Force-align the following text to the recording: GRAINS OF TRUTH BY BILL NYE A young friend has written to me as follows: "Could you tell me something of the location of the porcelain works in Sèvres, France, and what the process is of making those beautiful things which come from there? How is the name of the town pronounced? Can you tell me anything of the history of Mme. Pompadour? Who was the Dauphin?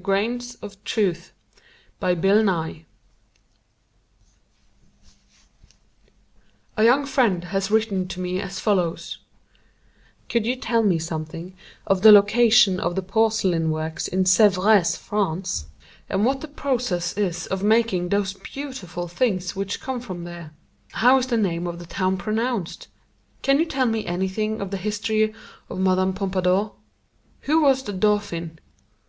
GRAINS 0.00 0.54
OF 0.62 0.84
TRUTH 0.84 1.32
BY 1.98 2.14
BILL 2.14 2.44
NYE 2.44 2.86
A 6.76 6.84
young 6.84 7.04
friend 7.04 7.42
has 7.42 7.68
written 7.72 8.06
to 8.06 8.20
me 8.20 8.40
as 8.40 8.60
follows: 8.60 9.18
"Could 10.28 10.46
you 10.46 10.54
tell 10.54 10.84
me 10.84 11.00
something 11.00 11.56
of 11.84 12.02
the 12.02 12.12
location 12.12 12.78
of 12.78 12.94
the 12.94 13.02
porcelain 13.02 13.72
works 13.72 14.06
in 14.06 14.22
Sèvres, 14.22 14.96
France, 14.96 15.66
and 16.08 16.24
what 16.24 16.42
the 16.42 16.46
process 16.46 17.16
is 17.16 17.48
of 17.48 17.64
making 17.64 18.08
those 18.10 18.34
beautiful 18.34 19.08
things 19.08 19.56
which 19.56 19.80
come 19.80 20.00
from 20.00 20.22
there? 20.22 20.52
How 20.92 21.18
is 21.18 21.26
the 21.26 21.36
name 21.36 21.66
of 21.66 21.80
the 21.80 21.86
town 21.86 22.16
pronounced? 22.18 22.86
Can 23.42 23.58
you 23.58 23.64
tell 23.64 23.86
me 23.86 24.06
anything 24.06 24.60
of 24.60 24.70
the 24.70 24.76
history 24.76 25.34
of 25.68 25.80
Mme. 25.80 26.12
Pompadour? 26.12 26.76
Who 27.40 27.60
was 27.62 27.82
the 27.82 27.92
Dauphin? 27.92 28.60